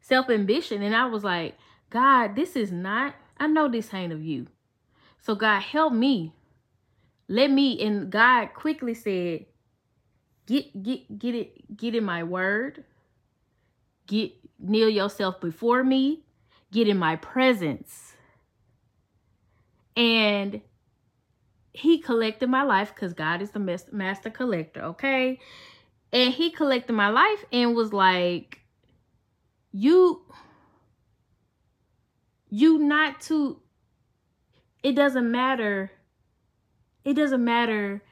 self 0.00 0.30
ambition, 0.30 0.83
and 0.83 0.97
I 0.97 1.07
was 1.07 1.25
like, 1.25 1.57
God, 1.90 2.37
this 2.37 2.57
is 2.57 2.73
not. 2.73 3.14
I 3.38 3.47
know 3.47 3.68
this 3.68 3.95
ain't 3.95 4.12
of 4.12 4.23
you. 4.23 4.49
So 5.21 5.35
God, 5.35 5.62
help 5.62 5.92
me. 5.92 6.33
Let 7.28 7.50
me. 7.50 7.80
And 7.80 8.11
God 8.11 8.54
quickly 8.54 8.95
said, 8.95 9.47
Get 10.47 10.83
get 10.83 11.18
get 11.18 11.35
it 11.35 11.76
get 11.76 11.95
in 11.95 12.04
my 12.04 12.25
word. 12.25 12.85
Get 14.09 14.33
kneel 14.59 14.88
yourself 14.88 15.41
before 15.41 15.85
me. 15.85 16.25
Get 16.73 16.88
in 16.88 16.99
my 16.99 17.17
presence. 17.17 18.15
And 19.97 20.61
he 21.73 21.99
collected 21.99 22.49
my 22.49 22.62
life 22.62 22.93
because 22.95 23.12
God 23.12 23.41
is 23.41 23.53
the 23.53 23.81
master 23.93 24.31
collector, 24.31 24.83
okay? 24.83 25.38
And 26.12 26.33
he 26.33 26.50
collected 26.50 26.93
my 26.93 27.09
life 27.09 27.45
and 27.53 27.75
was 27.75 27.93
like, 27.93 28.61
you, 29.73 30.23
you 32.49 32.79
not 32.79 33.21
to, 33.23 33.61
it 34.83 34.93
doesn't 34.93 35.31
matter. 35.31 35.91
It 37.05 37.15
doesn't 37.15 37.45
matter 37.45 38.03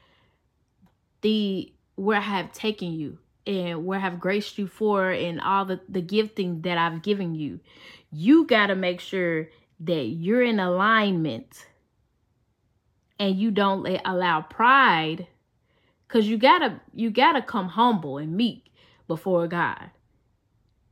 the, 1.21 1.73
where 1.95 2.19
I 2.19 2.21
have 2.21 2.51
taken 2.53 2.93
you 2.93 3.17
and 3.47 3.85
where 3.85 3.97
I 3.97 4.01
have 4.01 4.19
graced 4.19 4.57
you 4.57 4.67
for 4.67 5.09
and 5.09 5.39
all 5.39 5.63
the, 5.63 5.79
the 5.87 6.01
gifting 6.01 6.61
that 6.63 6.77
I've 6.77 7.01
given 7.01 7.33
you. 7.33 7.61
You 8.11 8.45
got 8.45 8.67
to 8.67 8.75
make 8.75 8.99
sure 8.99 9.47
that 9.79 10.03
you're 10.03 10.43
in 10.43 10.59
alignment 10.59 11.65
and 13.17 13.35
you 13.37 13.49
don't 13.49 13.83
let, 13.83 14.01
allow 14.05 14.41
pride 14.41 15.27
because 16.07 16.27
you 16.27 16.37
gotta 16.37 16.79
you 16.93 17.09
gotta 17.09 17.41
come 17.41 17.69
humble 17.69 18.17
and 18.17 18.35
meek 18.35 18.71
before 19.07 19.47
god 19.47 19.89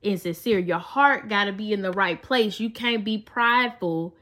and 0.04 0.20
sincere. 0.20 0.60
Your 0.60 0.80
heart 0.80 1.30
gotta 1.30 1.52
be 1.52 1.74
in 1.74 1.82
the 1.82 1.92
right 1.92 2.22
place. 2.22 2.60
You 2.60 2.70
can't 2.70 3.04
be 3.04 3.18
prideful 3.18 4.16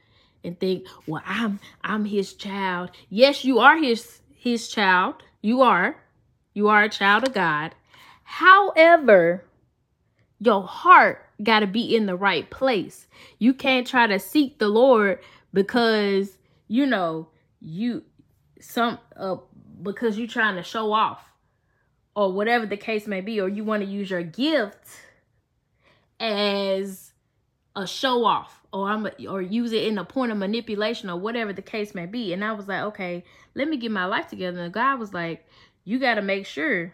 and 0.45 0.59
think 0.59 0.87
well 1.07 1.23
i'm 1.25 1.59
i'm 1.83 2.05
his 2.05 2.33
child. 2.33 2.91
Yes 3.09 3.43
you 3.43 3.59
are 3.59 3.77
his 3.77 4.21
his 4.33 4.67
child. 4.67 5.15
You 5.41 5.61
are. 5.61 5.97
You 6.53 6.69
are 6.69 6.83
a 6.83 6.89
child 6.89 7.27
of 7.27 7.33
god 7.33 7.75
however 8.23 9.45
your 10.39 10.63
heart 10.63 11.25
got 11.41 11.59
to 11.59 11.67
be 11.67 11.95
in 11.95 12.05
the 12.05 12.15
right 12.15 12.49
place 12.49 13.07
you 13.39 13.53
can't 13.53 13.87
try 13.87 14.07
to 14.07 14.19
seek 14.19 14.59
the 14.59 14.67
lord 14.67 15.19
because 15.53 16.37
you 16.67 16.85
know 16.85 17.27
you 17.59 18.03
some 18.59 18.97
uh 19.15 19.35
because 19.81 20.17
you're 20.17 20.27
trying 20.27 20.55
to 20.55 20.63
show 20.63 20.91
off 20.93 21.23
or 22.15 22.31
whatever 22.31 22.65
the 22.65 22.77
case 22.77 23.07
may 23.07 23.21
be 23.21 23.39
or 23.41 23.49
you 23.49 23.63
want 23.63 23.83
to 23.83 23.89
use 23.89 24.09
your 24.09 24.23
gift 24.23 24.87
as 26.19 27.11
a 27.75 27.87
show 27.87 28.23
off 28.23 28.61
or 28.71 28.89
I'm 28.89 29.05
a, 29.05 29.27
or 29.27 29.41
use 29.41 29.71
it 29.71 29.83
in 29.83 29.97
a 29.97 30.05
point 30.05 30.31
of 30.31 30.37
manipulation 30.37 31.09
or 31.09 31.17
whatever 31.17 31.53
the 31.53 31.61
case 31.61 31.93
may 31.93 32.05
be. 32.05 32.33
And 32.33 32.43
I 32.43 32.53
was 32.53 32.67
like, 32.67 32.81
okay, 32.83 33.23
let 33.55 33.67
me 33.67 33.77
get 33.77 33.91
my 33.91 34.05
life 34.05 34.27
together. 34.27 34.61
And 34.61 34.73
God 34.73 34.99
was 34.99 35.13
like, 35.13 35.45
you 35.83 35.99
got 35.99 36.15
to 36.15 36.21
make 36.21 36.45
sure 36.45 36.93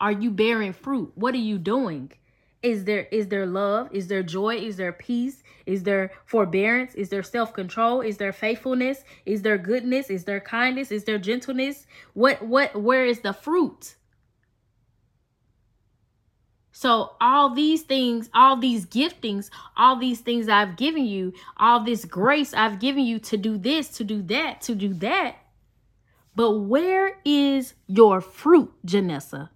are 0.00 0.12
you 0.12 0.30
bearing 0.30 0.72
fruit? 0.72 1.12
What 1.14 1.34
are 1.34 1.38
you 1.38 1.58
doing? 1.58 2.12
Is 2.62 2.84
there 2.84 3.06
is 3.12 3.28
there 3.28 3.46
love? 3.46 3.88
Is 3.92 4.08
there 4.08 4.22
joy? 4.22 4.56
Is 4.56 4.76
there 4.76 4.92
peace? 4.92 5.42
Is 5.66 5.84
there 5.84 6.10
forbearance? 6.24 6.94
Is 6.94 7.08
there 7.08 7.22
self-control? 7.22 8.00
Is 8.00 8.16
there 8.16 8.32
faithfulness? 8.32 9.04
Is 9.26 9.42
there 9.42 9.58
goodness? 9.58 10.10
Is 10.10 10.24
there 10.24 10.40
kindness? 10.40 10.90
Is 10.90 11.04
there 11.04 11.18
gentleness? 11.18 11.86
What 12.14 12.42
what 12.42 12.74
where 12.80 13.06
is 13.06 13.20
the 13.20 13.32
fruit? 13.32 13.94
So 16.72 17.16
all 17.20 17.54
these 17.54 17.82
things, 17.82 18.30
all 18.32 18.56
these 18.56 18.86
giftings, 18.86 19.50
all 19.76 19.96
these 19.96 20.20
things 20.20 20.48
I've 20.48 20.76
given 20.76 21.06
you, 21.06 21.32
all 21.56 21.82
this 21.84 22.04
grace 22.04 22.54
I've 22.54 22.78
given 22.78 23.04
you 23.04 23.18
to 23.20 23.36
do 23.36 23.58
this, 23.58 23.88
to 23.98 24.04
do 24.04 24.22
that, 24.22 24.60
to 24.62 24.76
do 24.76 24.94
that. 24.94 25.36
But 26.36 26.52
where 26.52 27.18
is 27.24 27.74
your 27.88 28.20
fruit, 28.20 28.72
Janessa? 28.86 29.48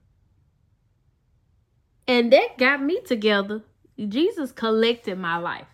And 2.12 2.31
that 2.31 2.59
got 2.59 2.83
me 2.83 3.00
together. 3.00 3.62
Jesus 3.97 4.52
collected 4.52 5.19
my 5.19 5.38
life. 5.38 5.66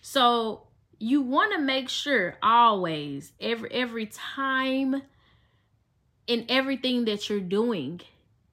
So 0.00 0.68
you 1.00 1.20
want 1.20 1.54
to 1.54 1.58
make 1.58 1.88
sure 1.88 2.36
always, 2.40 3.32
every 3.40 3.68
every 3.72 4.06
time 4.06 5.02
in 6.28 6.46
everything 6.48 7.04
that 7.06 7.28
you're 7.28 7.40
doing, 7.40 8.00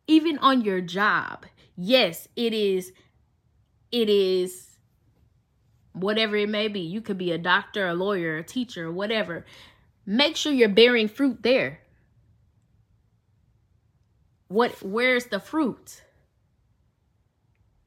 even 0.07 0.39
on 0.39 0.63
your 0.63 0.81
job, 0.81 1.45
yes, 1.75 2.27
it 2.35 2.51
is, 2.51 2.93
it 3.91 4.09
is 4.09 4.79
whatever 5.93 6.35
it 6.35 6.49
may 6.49 6.67
be. 6.67 6.79
You 6.79 6.99
could 6.99 7.19
be 7.19 7.31
a 7.31 7.37
doctor, 7.37 7.87
a 7.87 7.93
lawyer, 7.93 8.37
a 8.37 8.43
teacher, 8.43 8.91
whatever. 8.91 9.45
Make 10.03 10.35
sure 10.35 10.51
you're 10.51 10.67
bearing 10.67 11.07
fruit 11.07 11.43
there. 11.43 11.81
What 14.47 14.81
where's 14.81 15.25
the 15.25 15.39
fruit? 15.39 16.01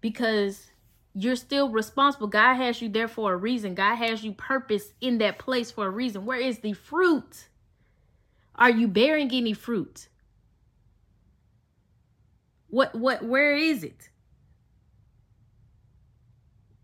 Because 0.02 0.66
you're 1.14 1.36
still 1.36 1.70
responsible. 1.70 2.26
God 2.26 2.54
has 2.56 2.82
you 2.82 2.90
there 2.90 3.08
for 3.08 3.32
a 3.32 3.36
reason. 3.36 3.74
God 3.74 3.96
has 3.96 4.22
you 4.22 4.32
purpose 4.32 4.92
in 5.00 5.18
that 5.18 5.38
place 5.38 5.70
for 5.70 5.86
a 5.86 5.90
reason. 5.90 6.26
Where 6.26 6.40
is 6.40 6.58
the 6.58 6.74
fruit? 6.74 7.48
Are 8.54 8.70
you 8.70 8.88
bearing 8.88 9.30
any 9.32 9.54
fruit? 9.54 10.08
What 12.68 12.94
what 12.94 13.22
where 13.22 13.54
is 13.54 13.84
it? 13.84 14.08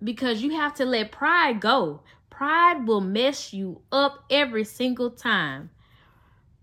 Because 0.02 0.42
you 0.42 0.50
have 0.56 0.75
to 0.75 0.84
let 0.84 1.12
pride 1.12 1.60
go. 1.60 2.02
Pride 2.30 2.87
will 2.87 3.00
mess 3.00 3.52
you 3.52 3.80
up 3.90 4.25
every 4.30 4.64
single 4.64 5.10
time. 5.10 5.70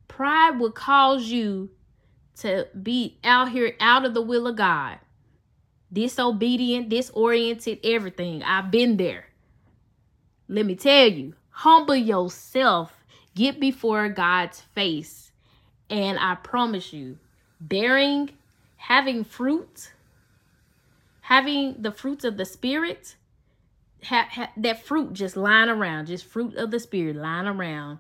Pride 0.08 0.60
will 0.60 0.72
cause 0.72 1.26
you 1.26 1.72
to 2.38 2.68
be 2.82 3.18
out 3.24 3.52
here 3.52 3.76
out 3.80 4.06
of 4.06 4.14
the 4.14 4.22
will 4.22 4.48
of 4.48 4.56
God. 4.56 5.00
Disobedient, 5.96 6.90
disoriented, 6.90 7.80
everything. 7.86 8.44
I've 8.44 8.70
been 8.70 8.98
there. 8.98 9.28
Let 10.50 10.66
me 10.66 10.76
tell 10.76 11.08
you, 11.08 11.36
humble 11.50 11.96
yourself, 11.96 13.06
get 13.34 13.62
before 13.62 14.10
God's 14.10 14.60
face, 14.60 15.32
and 15.90 16.20
I 16.20 16.36
promise 16.36 16.92
you, 16.92 17.18
bearing 17.62 18.32
having 18.76 19.24
fruit, 19.24 19.94
having 21.22 21.82
the 21.82 21.92
fruits 21.92 22.26
of 22.26 22.36
the 22.36 22.46
spirit, 22.46 23.16
ha, 24.04 24.28
ha, 24.30 24.52
that 24.58 24.86
fruit 24.86 25.14
just 25.14 25.38
lying 25.38 25.70
around, 25.70 26.08
just 26.08 26.26
fruit 26.26 26.56
of 26.56 26.72
the 26.72 26.80
spirit 26.80 27.16
lying 27.16 27.48
around. 27.48 28.00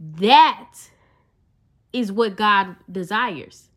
That 0.00 0.72
is 1.92 2.10
what 2.10 2.36
God 2.36 2.76
desires. 2.90 3.68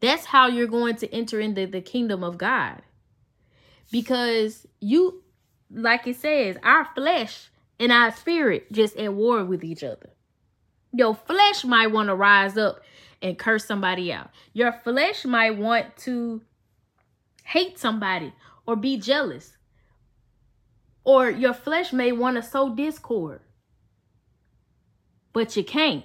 That's 0.00 0.26
how 0.26 0.48
you're 0.48 0.66
going 0.66 0.96
to 0.96 1.14
enter 1.14 1.40
into 1.40 1.66
the 1.66 1.80
kingdom 1.80 2.24
of 2.24 2.38
God. 2.38 2.82
Because 3.90 4.66
you, 4.80 5.22
like 5.70 6.06
it 6.06 6.16
says, 6.16 6.56
our 6.62 6.88
flesh 6.94 7.50
and 7.78 7.92
our 7.92 8.12
spirit 8.12 8.70
just 8.72 8.96
at 8.96 9.12
war 9.12 9.44
with 9.44 9.64
each 9.64 9.82
other. 9.82 10.10
Your 10.92 11.14
flesh 11.14 11.64
might 11.64 11.88
want 11.88 12.08
to 12.08 12.14
rise 12.14 12.56
up 12.56 12.80
and 13.20 13.38
curse 13.38 13.64
somebody 13.64 14.12
out. 14.12 14.30
Your 14.52 14.72
flesh 14.72 15.24
might 15.24 15.56
want 15.56 15.96
to 15.98 16.42
hate 17.42 17.78
somebody 17.78 18.32
or 18.66 18.76
be 18.76 18.96
jealous. 18.96 19.56
Or 21.04 21.30
your 21.30 21.52
flesh 21.52 21.92
may 21.92 22.12
want 22.12 22.36
to 22.36 22.42
sow 22.42 22.74
discord. 22.74 23.40
But 25.32 25.56
you 25.56 25.64
can't. 25.64 26.04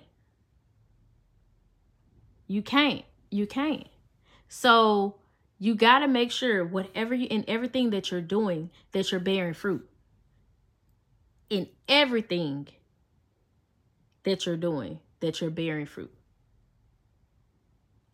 You 2.48 2.62
can't. 2.62 3.06
You 3.30 3.46
can't. 3.46 3.88
So 4.48 5.16
you 5.60 5.76
got 5.76 6.00
to 6.00 6.08
make 6.08 6.32
sure 6.32 6.66
whatever 6.66 7.14
you 7.14 7.28
in 7.30 7.44
everything 7.48 7.90
that 7.90 8.10
you're 8.10 8.22
doing 8.22 8.70
that 8.94 9.12
you're 9.12 9.20
bearing 9.20 9.54
fruit. 9.54 9.88
In 11.50 11.68
everything 11.88 12.70
that 14.24 14.46
you're 14.46 14.58
doing 14.58 15.00
that 15.20 15.42
you're 15.42 15.50
bearing 15.50 15.86
fruit. 15.86 16.14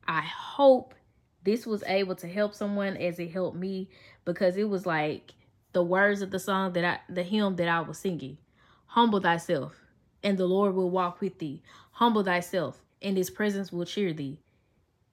I 0.08 0.22
hope 0.22 0.96
this 1.44 1.68
was 1.68 1.84
able 1.86 2.16
to 2.16 2.28
help 2.28 2.56
someone 2.56 2.98
as 2.98 3.20
it 3.20 3.32
helped 3.32 3.58
me 3.58 3.90
because 4.24 4.58
it 4.58 4.68
was 4.68 4.86
like 4.86 5.34
the 5.74 5.84
words 5.84 6.22
of 6.22 6.32
the 6.32 6.40
song 6.40 6.74
that 6.74 6.86
I, 6.86 7.00
the 7.14 7.24
hymn 7.24 7.56
that 7.58 7.68
I 7.68 7.82
was 7.82 8.00
singing. 8.00 8.38
Humble 8.88 9.20
thyself, 9.20 9.76
and 10.24 10.38
the 10.38 10.46
Lord 10.46 10.74
will 10.74 10.90
walk 10.90 11.22
with 11.22 11.38
thee. 11.38 11.62
Humble 11.92 12.24
thyself, 12.24 12.82
and 13.02 13.18
his 13.18 13.30
presence 13.30 13.72
will 13.72 13.86
cheer 13.86 14.14
thee. 14.14 14.40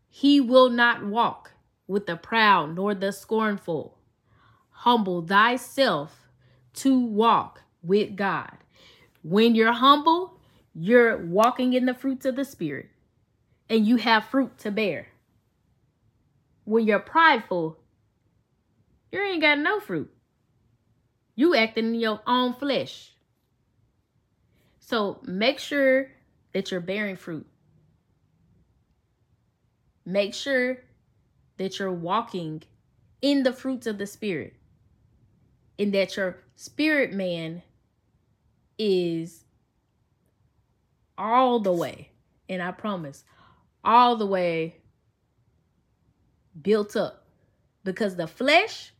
He 0.08 0.40
will 0.40 0.70
not 0.70 1.04
walk 1.04 1.52
with 1.92 2.06
the 2.06 2.16
proud 2.16 2.74
nor 2.74 2.94
the 2.94 3.12
scornful. 3.12 3.98
Humble 4.70 5.22
thyself 5.22 6.28
to 6.74 6.98
walk 6.98 7.62
with 7.82 8.16
God. 8.16 8.56
When 9.22 9.54
you're 9.54 9.72
humble, 9.72 10.40
you're 10.74 11.18
walking 11.18 11.74
in 11.74 11.86
the 11.86 11.94
fruits 11.94 12.26
of 12.26 12.34
the 12.34 12.44
Spirit 12.44 12.88
and 13.68 13.86
you 13.86 13.96
have 13.96 14.24
fruit 14.24 14.58
to 14.58 14.70
bear. 14.70 15.08
When 16.64 16.86
you're 16.86 16.98
prideful, 16.98 17.78
you 19.10 19.20
ain't 19.20 19.42
got 19.42 19.58
no 19.58 19.78
fruit. 19.78 20.12
You 21.34 21.54
acting 21.54 21.94
in 21.94 22.00
your 22.00 22.20
own 22.26 22.54
flesh. 22.54 23.12
So 24.80 25.20
make 25.24 25.58
sure 25.58 26.10
that 26.52 26.70
you're 26.70 26.80
bearing 26.80 27.16
fruit. 27.16 27.46
Make 30.04 30.34
sure 30.34 30.78
that 31.62 31.78
you're 31.78 31.92
walking 31.92 32.60
in 33.20 33.44
the 33.44 33.52
fruits 33.52 33.86
of 33.86 33.96
the 33.96 34.06
Spirit 34.06 34.52
and 35.78 35.94
that 35.94 36.16
your 36.16 36.38
spirit 36.56 37.12
man 37.12 37.62
is 38.78 39.44
all 41.16 41.60
the 41.60 41.72
way, 41.72 42.10
and 42.48 42.60
I 42.60 42.72
promise, 42.72 43.22
all 43.84 44.16
the 44.16 44.26
way 44.26 44.76
built 46.60 46.96
up 46.96 47.26
because 47.84 48.16
the 48.16 48.26
flesh 48.26 48.92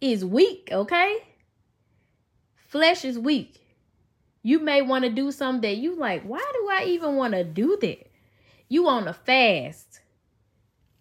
is 0.00 0.24
weak, 0.24 0.68
okay? 0.70 1.18
Flesh 2.68 3.04
is 3.04 3.18
weak. 3.18 3.60
You 4.44 4.60
may 4.60 4.82
want 4.82 5.04
to 5.04 5.10
do 5.10 5.32
something 5.32 5.62
that 5.62 5.78
you 5.78 5.96
like, 5.96 6.22
why 6.22 6.38
do 6.52 6.68
I 6.70 6.84
even 6.84 7.16
want 7.16 7.34
to 7.34 7.42
do 7.42 7.76
that? 7.80 8.08
You 8.68 8.86
on 8.86 9.08
a 9.08 9.12
fast 9.12 10.00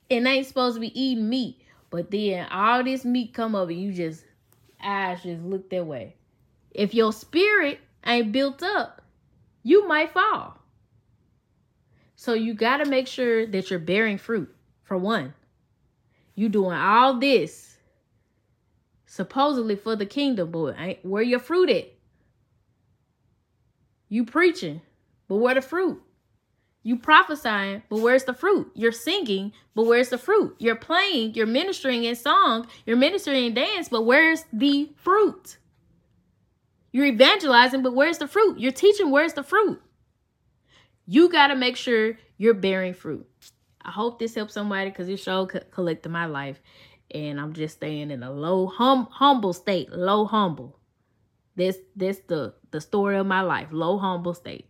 and 0.09 0.27
ain't 0.27 0.45
supposed 0.45 0.75
to 0.75 0.81
be 0.81 0.99
eating 0.99 1.29
meat, 1.29 1.61
but 1.89 2.11
then 2.11 2.47
all 2.51 2.83
this 2.83 3.05
meat 3.05 3.33
come 3.33 3.55
up 3.55 3.69
and 3.69 3.81
you 3.81 3.91
just 3.91 4.23
eyes 4.83 5.23
just 5.23 5.41
look 5.43 5.69
that 5.69 5.85
way. 5.85 6.15
If 6.71 6.93
your 6.93 7.11
spirit 7.11 7.79
ain't 8.05 8.31
built 8.31 8.61
up, 8.63 9.01
you 9.63 9.87
might 9.87 10.11
fall. 10.11 10.57
So 12.15 12.33
you 12.33 12.53
got 12.53 12.77
to 12.77 12.85
make 12.85 13.07
sure 13.07 13.45
that 13.45 13.69
you're 13.69 13.79
bearing 13.79 14.17
fruit, 14.17 14.53
for 14.83 14.97
one. 14.97 15.33
You 16.35 16.49
doing 16.49 16.77
all 16.77 17.19
this 17.19 17.77
supposedly 19.05 19.75
for 19.75 19.95
the 19.95 20.05
kingdom, 20.05 20.51
but 20.51 20.75
where 21.03 21.23
your 21.23 21.39
fruit 21.39 21.69
at? 21.69 21.91
You 24.09 24.25
preaching, 24.25 24.81
but 25.27 25.37
where 25.37 25.55
the 25.55 25.61
fruit? 25.61 26.01
You 26.88 26.95
prophesying, 26.95 27.84
but 27.89 28.00
where's 28.00 28.23
the 28.23 28.34
fruit? 28.34 28.71
You're 28.73 28.93
singing, 28.93 29.52
but 29.76 29.88
where's 29.88 30.08
the 30.08 30.17
fruit? 30.17 30.56
You're 30.58 30.78
playing, 30.78 31.34
you're 31.34 31.45
ministering 31.45 32.06
in 32.06 32.15
song, 32.15 32.65
you're 32.86 32.95
ministering 32.95 33.43
in 33.43 33.54
dance, 33.54 33.89
but 33.89 34.04
where's 34.04 34.45
the 34.54 34.89
fruit? 34.95 35.58
You're 36.93 37.08
evangelizing, 37.08 37.84
but 37.84 37.93
where's 37.93 38.19
the 38.19 38.28
fruit? 38.30 38.58
You're 38.58 38.71
teaching, 38.71 39.12
where's 39.12 39.34
the 39.34 39.43
fruit? 39.43 39.82
You 41.06 41.28
got 41.28 41.47
to 41.47 41.58
make 41.58 41.76
sure 41.76 42.17
you're 42.38 42.54
bearing 42.54 42.93
fruit. 42.93 43.28
I 43.82 43.91
hope 43.91 44.17
this 44.17 44.36
helps 44.36 44.54
somebody 44.54 44.89
because 44.89 45.08
this 45.08 45.21
show 45.21 45.45
collected 45.45 46.08
my 46.08 46.26
life. 46.26 46.62
And 47.12 47.38
I'm 47.38 47.52
just 47.52 47.76
staying 47.76 48.12
in 48.12 48.23
a 48.23 48.32
low, 48.32 48.65
hum, 48.65 49.10
humble 49.12 49.52
state, 49.52 49.91
low, 49.91 50.23
humble. 50.26 50.80
This 51.54 51.80
this 51.97 52.21
the 52.28 52.54
the 52.71 52.80
story 52.80 53.17
of 53.17 53.28
my 53.28 53.41
life. 53.41 53.67
Low 53.71 53.97
humble 53.97 54.34
state. 54.34 54.69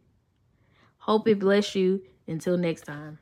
Hope 1.07 1.27
it 1.27 1.39
bless 1.39 1.73
you. 1.75 2.03
Until 2.27 2.57
next 2.57 2.83
time. 2.83 3.19